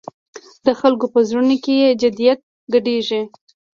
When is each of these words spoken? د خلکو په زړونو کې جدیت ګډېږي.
د 0.65 0.67
خلکو 0.79 1.05
په 1.13 1.19
زړونو 1.27 1.55
کې 1.63 1.75
جدیت 2.01 2.39
ګډېږي. 2.73 3.21